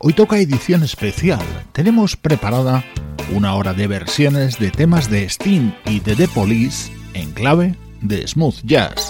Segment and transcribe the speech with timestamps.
[0.00, 1.40] Hoy toca edición especial.
[1.72, 2.84] Tenemos preparada
[3.34, 8.24] una hora de versiones de temas de Sting y de The Police en clave de
[8.28, 9.07] smooth jazz.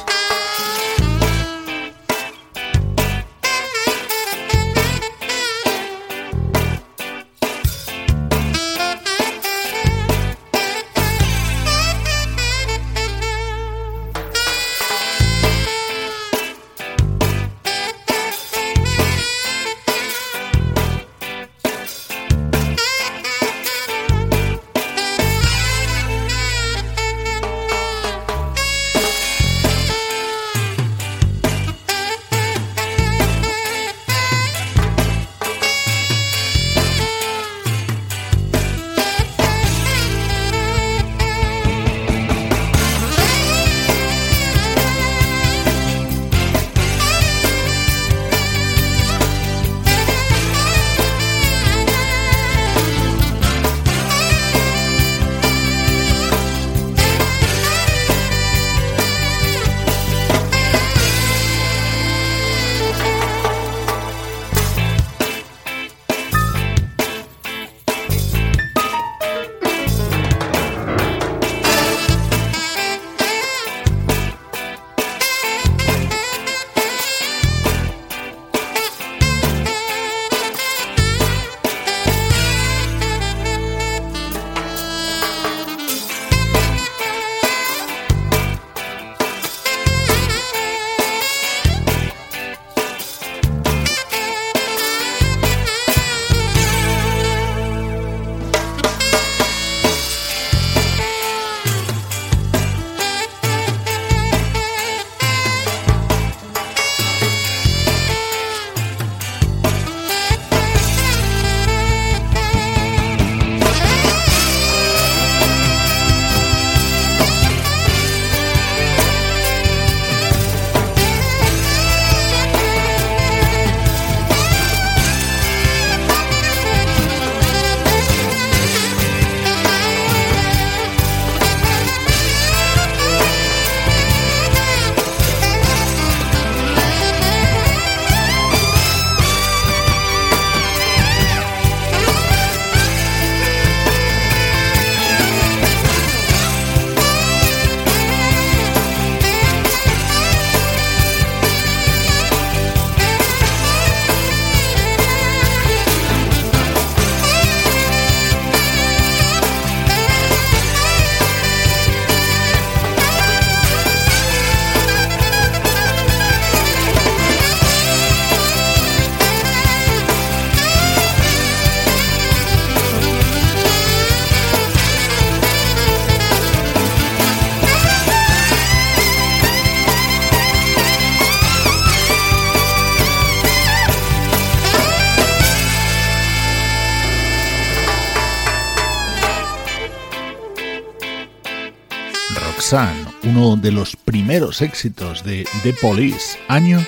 [193.22, 196.84] Uno de los primeros éxitos de The Police, año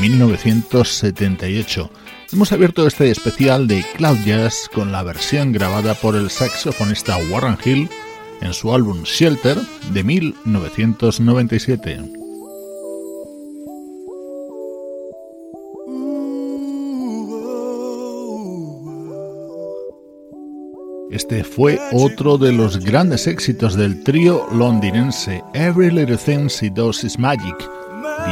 [0.00, 1.90] 1978.
[2.32, 7.58] Hemos abierto este especial de Cloud Jazz con la versión grabada por el saxofonista Warren
[7.62, 7.90] Hill
[8.40, 9.58] en su álbum Shelter
[9.92, 12.19] de 1997.
[21.30, 27.04] Este fue otro de los grandes éxitos del trío londinense Every Little Thing She Does
[27.04, 27.54] Is Magic.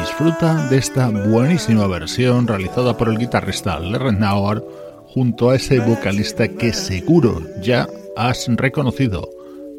[0.00, 4.64] Disfruta de esta buenísima versión realizada por el guitarrista Larry Nauer
[5.06, 7.86] junto a ese vocalista que seguro ya
[8.16, 9.30] has reconocido,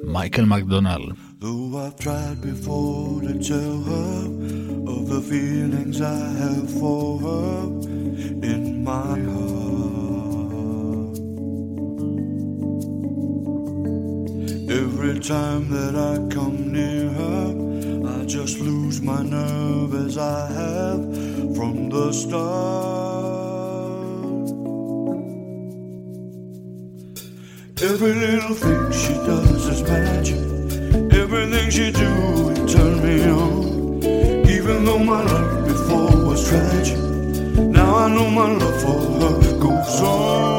[0.02, 1.14] Michael McDonald.
[15.10, 21.02] Every time that I come near her, I just lose my nerve as I have
[21.56, 22.46] from the start.
[27.82, 30.38] Every little thing she does is magic.
[31.12, 34.04] Everything she do, it turn me on.
[34.48, 37.00] Even though my life before was tragic,
[37.58, 40.59] now I know my love for her goes on.